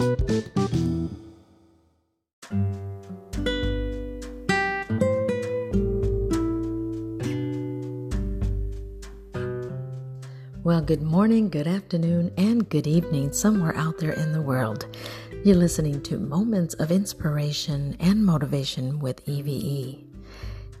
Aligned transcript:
Well, 0.00 0.08
good 10.80 11.02
morning, 11.02 11.50
good 11.50 11.66
afternoon, 11.66 12.32
and 12.38 12.66
good 12.66 12.86
evening, 12.86 13.34
somewhere 13.34 13.76
out 13.76 13.98
there 13.98 14.12
in 14.12 14.32
the 14.32 14.40
world. 14.40 14.86
You're 15.44 15.56
listening 15.56 16.00
to 16.04 16.16
Moments 16.16 16.72
of 16.74 16.90
Inspiration 16.90 17.94
and 18.00 18.24
Motivation 18.24 19.00
with 19.00 19.20
EVE. 19.28 20.02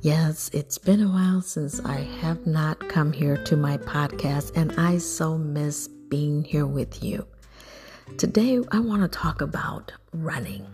Yes, 0.00 0.48
it's 0.54 0.78
been 0.78 1.02
a 1.02 1.10
while 1.10 1.42
since 1.42 1.78
I 1.80 1.96
have 2.22 2.46
not 2.46 2.88
come 2.88 3.12
here 3.12 3.36
to 3.44 3.54
my 3.54 3.76
podcast, 3.76 4.56
and 4.56 4.72
I 4.80 4.96
so 4.96 5.36
miss 5.36 5.88
being 6.08 6.42
here 6.42 6.66
with 6.66 7.04
you. 7.04 7.26
Today, 8.18 8.60
I 8.70 8.78
want 8.80 9.00
to 9.02 9.08
talk 9.08 9.40
about 9.40 9.92
running. 10.12 10.66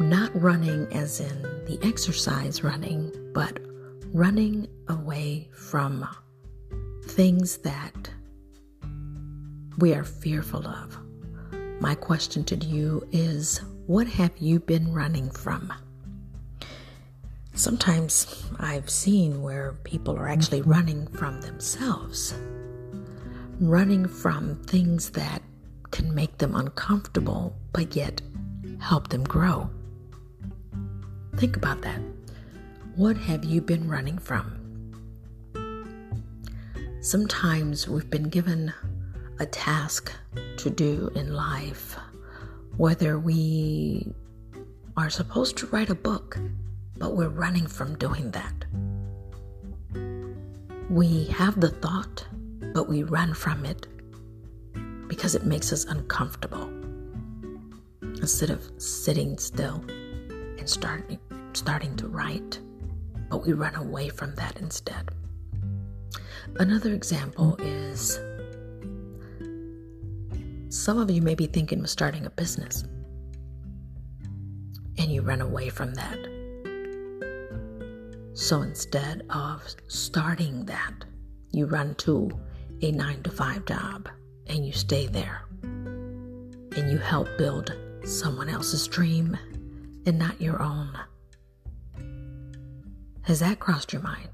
Not 0.00 0.30
running 0.40 0.86
as 0.92 1.20
in 1.20 1.42
the 1.66 1.78
exercise 1.82 2.64
running, 2.64 3.12
but 3.32 3.60
running 4.12 4.66
away 4.88 5.48
from 5.52 6.08
things 7.04 7.58
that 7.58 8.10
we 9.78 9.94
are 9.94 10.04
fearful 10.04 10.66
of. 10.66 10.98
My 11.80 11.94
question 11.94 12.44
to 12.44 12.56
you 12.56 13.06
is 13.12 13.60
what 13.86 14.08
have 14.08 14.36
you 14.38 14.58
been 14.58 14.92
running 14.92 15.30
from? 15.30 15.72
Sometimes 17.54 18.44
I've 18.58 18.90
seen 18.90 19.42
where 19.42 19.78
people 19.84 20.16
are 20.16 20.28
actually 20.28 20.62
running 20.62 21.06
from 21.08 21.40
themselves, 21.40 22.34
running 23.60 24.08
from 24.08 24.56
things 24.64 25.10
that 25.10 25.42
can 25.90 26.14
make 26.14 26.38
them 26.38 26.54
uncomfortable, 26.54 27.56
but 27.72 27.94
yet 27.96 28.20
help 28.80 29.08
them 29.08 29.24
grow. 29.24 29.70
Think 31.36 31.56
about 31.56 31.82
that. 31.82 32.00
What 32.96 33.16
have 33.16 33.44
you 33.44 33.60
been 33.60 33.88
running 33.88 34.18
from? 34.18 34.56
Sometimes 37.00 37.88
we've 37.88 38.10
been 38.10 38.28
given 38.28 38.72
a 39.38 39.46
task 39.46 40.12
to 40.58 40.70
do 40.70 41.10
in 41.14 41.32
life, 41.32 41.96
whether 42.76 43.18
we 43.18 44.12
are 44.96 45.08
supposed 45.08 45.56
to 45.58 45.66
write 45.68 45.88
a 45.88 45.94
book, 45.94 46.38
but 46.98 47.16
we're 47.16 47.28
running 47.28 47.66
from 47.66 47.96
doing 47.96 48.30
that. 48.32 48.52
We 50.90 51.24
have 51.26 51.60
the 51.60 51.70
thought, 51.70 52.26
but 52.74 52.88
we 52.88 53.02
run 53.02 53.32
from 53.32 53.64
it 53.64 53.86
because 55.20 55.34
it 55.34 55.44
makes 55.44 55.70
us 55.70 55.84
uncomfortable. 55.84 56.66
Instead 58.00 58.48
of 58.48 58.70
sitting 58.78 59.36
still 59.36 59.84
and 60.56 60.66
starting 60.66 61.18
starting 61.52 61.94
to 61.96 62.08
write, 62.08 62.58
but 63.28 63.44
we 63.46 63.52
run 63.52 63.74
away 63.74 64.08
from 64.08 64.34
that 64.36 64.56
instead. 64.56 65.10
Another 66.58 66.94
example 66.94 67.54
is 67.58 68.18
some 70.70 70.96
of 70.96 71.10
you 71.10 71.20
may 71.20 71.34
be 71.34 71.46
thinking 71.46 71.80
of 71.80 71.90
starting 71.90 72.24
a 72.24 72.30
business 72.30 72.84
and 74.96 75.12
you 75.12 75.20
run 75.20 75.42
away 75.42 75.68
from 75.68 75.92
that. 75.92 76.18
So 78.32 78.62
instead 78.62 79.26
of 79.28 79.62
starting 79.86 80.64
that, 80.64 81.04
you 81.50 81.66
run 81.66 81.94
to 81.96 82.30
a 82.80 82.90
nine 82.90 83.22
to 83.24 83.30
five 83.30 83.66
job 83.66 84.08
and 84.50 84.66
you 84.66 84.72
stay 84.72 85.06
there 85.06 85.44
and 85.62 86.90
you 86.90 86.98
help 86.98 87.28
build 87.38 87.72
someone 88.04 88.48
else's 88.48 88.86
dream 88.88 89.38
and 90.06 90.18
not 90.18 90.40
your 90.40 90.60
own. 90.60 90.90
Has 93.22 93.38
that 93.40 93.60
crossed 93.60 93.92
your 93.92 94.02
mind? 94.02 94.28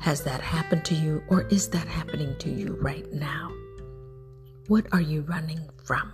Has 0.00 0.22
that 0.24 0.40
happened 0.40 0.84
to 0.86 0.94
you 0.96 1.22
or 1.28 1.42
is 1.42 1.68
that 1.68 1.86
happening 1.86 2.36
to 2.40 2.50
you 2.50 2.76
right 2.80 3.10
now? 3.12 3.52
What 4.66 4.86
are 4.92 5.00
you 5.00 5.22
running 5.22 5.60
from? 5.84 6.12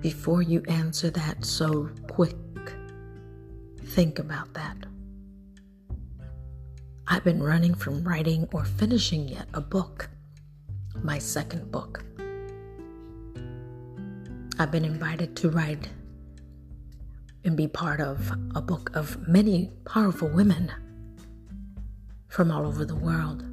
Before 0.00 0.42
you 0.42 0.62
answer 0.68 1.10
that 1.10 1.44
so 1.44 1.90
quick, 2.08 2.36
think 3.84 4.18
about 4.18 4.52
that. 4.54 4.76
I've 7.14 7.22
been 7.22 7.40
running 7.40 7.74
from 7.74 8.02
writing 8.02 8.48
or 8.52 8.64
finishing 8.64 9.28
yet 9.28 9.46
a 9.54 9.60
book, 9.60 10.10
my 11.00 11.18
second 11.18 11.70
book. 11.70 12.04
I've 14.58 14.72
been 14.72 14.84
invited 14.84 15.36
to 15.36 15.48
write 15.48 15.88
and 17.44 17.56
be 17.56 17.68
part 17.68 18.00
of 18.00 18.32
a 18.56 18.60
book 18.60 18.90
of 18.96 19.28
many 19.28 19.70
powerful 19.84 20.26
women 20.26 20.72
from 22.26 22.50
all 22.50 22.66
over 22.66 22.84
the 22.84 22.96
world 22.96 23.44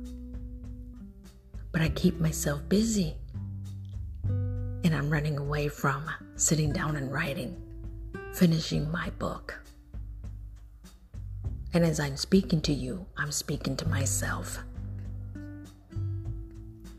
but 1.72 1.82
I 1.82 1.90
keep 1.90 2.20
myself 2.20 2.68
busy. 2.68 3.16
And 4.24 4.96
I'm 4.96 5.12
running 5.12 5.38
away 5.38 5.68
from 5.68 6.10
sitting 6.36 6.74
down 6.74 6.96
and 6.96 7.14
writing, 7.14 7.56
finishing 8.34 8.92
my 8.92 9.12
book. 9.20 9.54
And 11.74 11.86
as 11.86 12.00
I'm 12.00 12.18
speaking 12.18 12.62
to 12.62 12.74
you, 12.74 13.06
I'm 13.18 13.32
speaking 13.32 13.78
to 13.78 13.88
myself. 13.88 14.60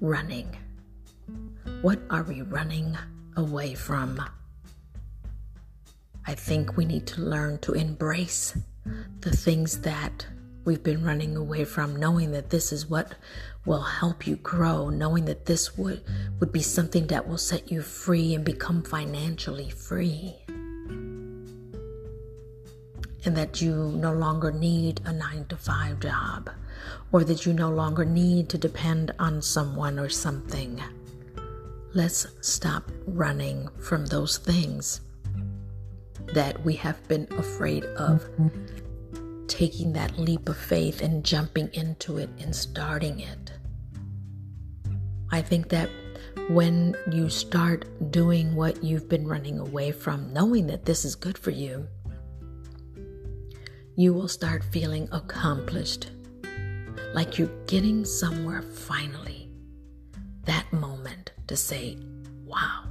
Running. 0.01 0.57
What 1.83 2.01
are 2.11 2.23
we 2.23 2.43
running 2.43 2.97
away 3.37 3.75
from? 3.75 4.21
I 6.27 6.35
think 6.35 6.77
we 6.77 6.85
need 6.85 7.07
to 7.09 7.21
learn 7.21 7.59
to 7.61 7.73
embrace 7.73 8.57
the 9.21 9.31
things 9.31 9.81
that 9.81 10.27
we've 10.65 10.83
been 10.83 11.05
running 11.05 11.37
away 11.37 11.65
from, 11.65 11.97
knowing 11.97 12.31
that 12.33 12.51
this 12.51 12.73
is 12.73 12.89
what 12.89 13.15
will 13.67 13.83
help 13.83 14.27
you 14.27 14.37
grow, 14.37 14.89
knowing 14.89 15.25
that 15.27 15.47
this 15.47 15.77
would, 15.77 16.03
would 16.41 16.53
be 16.53 16.63
something 16.63 17.09
that 17.09 17.29
will 17.29 17.39
set 17.39 17.71
you 17.71 17.83
free 17.83 18.35
and 18.35 18.45
become 18.45 18.83
financially 18.83 19.71
free. 19.71 20.37
And 23.25 23.37
that 23.37 23.63
you 23.63 23.93
no 23.97 24.13
longer 24.13 24.51
need 24.51 25.01
a 25.05 25.13
nine 25.13 25.45
to 25.49 25.57
five 25.57 26.01
job, 26.01 26.51
or 27.13 27.23
that 27.25 27.47
you 27.47 27.53
no 27.53 27.71
longer 27.71 28.05
need 28.05 28.49
to 28.49 28.59
depend 28.59 29.13
on 29.19 29.41
someone 29.41 29.99
or 29.99 30.09
something. 30.09 30.83
Let's 31.95 32.27
stop 32.41 32.91
running 33.07 33.69
from 33.79 34.07
those 34.07 34.39
things 34.39 35.03
that 36.35 36.65
we 36.65 36.75
have 36.77 37.07
been 37.09 37.29
afraid 37.39 37.85
of 37.85 38.25
taking 39.47 39.93
that 39.93 40.19
leap 40.19 40.49
of 40.49 40.57
faith 40.57 41.03
and 41.03 41.25
jumping 41.25 41.69
into 41.75 42.19
it 42.19 42.31
and 42.41 42.57
starting 42.57 43.21
it. 43.21 43.53
I 45.31 45.43
think 45.43 45.69
that 45.69 45.91
when 46.49 46.97
you 47.11 47.29
start 47.29 47.85
doing 48.11 48.55
what 48.55 48.83
you've 48.83 49.09
been 49.09 49.29
running 49.29 49.59
away 49.59 49.93
from, 49.93 50.33
knowing 50.33 50.67
that 50.69 50.87
this 50.87 51.05
is 51.05 51.15
good 51.15 51.37
for 51.37 51.51
you, 51.51 51.87
you 53.97 54.15
will 54.15 54.29
start 54.29 54.65
feeling 54.65 55.09
accomplished, 55.13 56.11
like 57.13 57.39
you're 57.39 57.51
getting 57.67 58.05
somewhere 58.05 58.63
finally. 58.63 59.51
That 60.45 60.73
moment 60.73 61.33
to 61.47 61.57
say, 61.57 61.99
wow, 62.45 62.85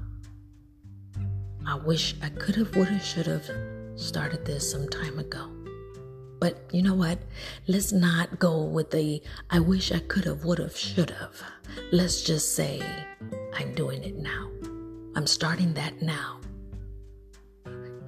I 1.65 1.75
wish 1.75 2.15
I 2.21 2.29
could 2.29 2.55
have, 2.55 2.75
would 2.75 2.87
have, 2.87 3.03
should 3.03 3.25
have 3.25 3.49
started 3.95 4.45
this 4.45 4.69
some 4.69 4.87
time 4.89 5.17
ago. 5.19 5.49
But 6.39 6.69
you 6.71 6.81
know 6.81 6.95
what? 6.95 7.19
Let's 7.67 7.91
not 7.91 8.39
go 8.39 8.63
with 8.63 8.91
the 8.91 9.21
I 9.49 9.59
wish 9.59 9.91
I 9.91 9.99
could 9.99 10.25
have, 10.25 10.43
would 10.45 10.59
have, 10.59 10.75
should 10.77 11.11
have. 11.11 11.41
Let's 11.91 12.23
just 12.23 12.55
say 12.55 12.81
I'm 13.55 13.73
doing 13.75 14.03
it 14.03 14.17
now. 14.17 14.49
I'm 15.15 15.27
starting 15.27 15.73
that 15.73 16.01
now. 16.01 16.39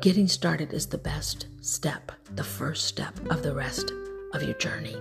Getting 0.03 0.27
started 0.27 0.73
is 0.73 0.87
the 0.87 0.97
best 0.97 1.47
step, 1.61 2.11
the 2.35 2.43
first 2.43 2.87
step 2.87 3.17
of 3.29 3.41
the 3.41 3.55
rest 3.55 3.93
of 4.33 4.43
your 4.43 4.55
journey. 4.55 4.97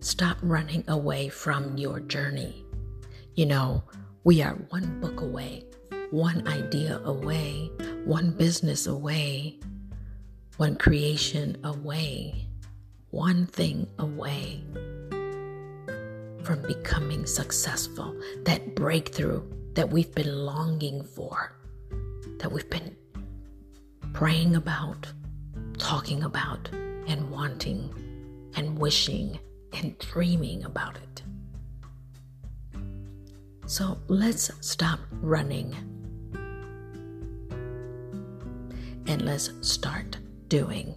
Stop 0.00 0.36
running 0.42 0.82
away 0.88 1.28
from 1.28 1.78
your 1.78 2.00
journey. 2.00 2.64
You 3.36 3.46
know, 3.46 3.84
we 4.24 4.42
are 4.42 4.54
one 4.70 4.98
book 4.98 5.20
away, 5.20 5.62
one 6.10 6.48
idea 6.48 7.00
away, 7.04 7.70
one 8.04 8.32
business 8.32 8.88
away, 8.88 9.60
one 10.56 10.74
creation 10.74 11.58
away, 11.62 12.48
one 13.10 13.46
thing 13.46 13.86
away 14.00 14.64
from 16.42 16.60
becoming 16.66 17.24
successful. 17.24 18.20
That 18.46 18.74
breakthrough 18.74 19.44
that 19.74 19.90
we've 19.90 20.12
been 20.12 20.44
longing 20.44 21.04
for, 21.04 21.56
that 22.40 22.50
we've 22.50 22.68
been 22.68 22.96
praying 24.12 24.56
about, 24.56 25.06
talking 25.78 26.24
about, 26.24 26.68
and 27.06 27.30
wanting, 27.30 27.94
and 28.56 28.78
wishing, 28.78 29.38
and 29.74 29.96
dreaming 29.98 30.64
about 30.64 30.96
it. 30.96 31.22
So 33.66 33.98
let's 34.08 34.50
stop 34.60 34.98
running 35.12 35.74
and 39.06 39.22
let's 39.22 39.52
start 39.60 40.16
doing. 40.48 40.94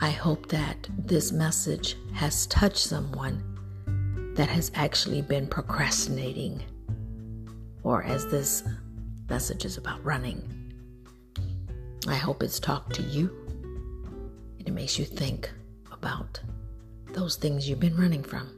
I 0.00 0.10
hope 0.10 0.48
that 0.48 0.88
this 0.98 1.32
message 1.32 1.96
has 2.14 2.46
touched 2.46 2.78
someone 2.78 3.42
that 4.36 4.48
has 4.48 4.70
actually 4.74 5.22
been 5.22 5.46
procrastinating, 5.46 6.62
or 7.82 8.02
as 8.02 8.26
this 8.30 8.62
message 9.28 9.64
is 9.64 9.76
about 9.78 10.04
running. 10.04 10.72
I 12.06 12.16
hope 12.16 12.42
it's 12.42 12.60
talked 12.60 12.94
to 12.96 13.02
you 13.02 13.30
and 14.58 14.68
it 14.68 14.72
makes 14.72 14.98
you 14.98 15.04
think 15.04 15.50
about 15.92 16.40
those 17.12 17.36
things 17.36 17.68
you've 17.68 17.80
been 17.80 17.96
running 17.96 18.22
from. 18.22 18.50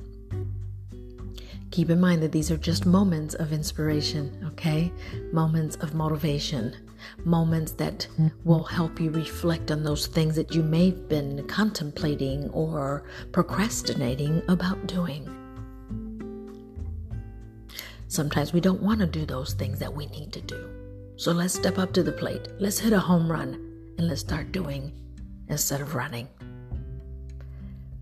Keep 1.70 1.90
in 1.90 2.00
mind 2.00 2.22
that 2.22 2.32
these 2.32 2.50
are 2.50 2.56
just 2.56 2.86
moments 2.86 3.34
of 3.34 3.52
inspiration, 3.52 4.44
okay? 4.52 4.90
Moments 5.32 5.76
of 5.76 5.94
motivation, 5.94 6.74
moments 7.24 7.72
that 7.72 8.06
will 8.44 8.64
help 8.64 8.98
you 8.98 9.10
reflect 9.10 9.70
on 9.70 9.84
those 9.84 10.06
things 10.06 10.36
that 10.36 10.54
you 10.54 10.62
may 10.62 10.90
have 10.90 11.08
been 11.08 11.46
contemplating 11.46 12.48
or 12.50 13.04
procrastinating 13.32 14.42
about 14.48 14.86
doing. 14.86 15.45
Sometimes 18.16 18.54
we 18.54 18.62
don't 18.62 18.80
want 18.80 19.00
to 19.00 19.06
do 19.06 19.26
those 19.26 19.52
things 19.52 19.78
that 19.78 19.92
we 19.92 20.06
need 20.06 20.32
to 20.32 20.40
do. 20.40 20.70
So 21.16 21.32
let's 21.32 21.52
step 21.52 21.76
up 21.76 21.92
to 21.92 22.02
the 22.02 22.12
plate. 22.12 22.48
Let's 22.58 22.78
hit 22.78 22.94
a 22.94 22.98
home 22.98 23.30
run 23.30 23.92
and 23.98 24.08
let's 24.08 24.22
start 24.22 24.52
doing 24.52 24.90
instead 25.48 25.82
of 25.82 25.94
running. 25.94 26.26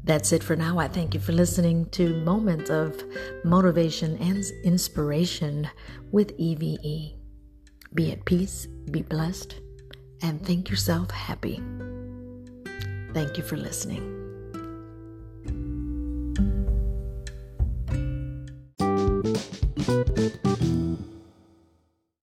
That's 0.05 0.31
it 0.31 0.45
for 0.45 0.55
now. 0.55 0.79
I 0.79 0.87
thank 0.87 1.15
you 1.15 1.21
for 1.21 1.33
listening 1.33 1.87
to 1.87 2.15
Moments 2.23 2.71
of 2.71 3.03
Motivation 3.43 4.17
and 4.19 4.45
Inspiration 4.63 5.69
with 6.13 6.33
EVE. 6.39 7.15
Be 7.93 8.13
at 8.13 8.25
peace, 8.25 8.69
be 8.93 9.03
blessed, 9.03 9.57
and 10.23 10.41
think 10.47 10.71
yourself 10.71 11.11
happy. 11.11 11.61
Thank 13.13 13.37
you 13.37 13.43
for 13.43 13.57
listening. 13.57 14.24